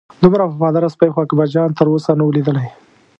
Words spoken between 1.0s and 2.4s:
خو اکبرجان تر اوسه نه و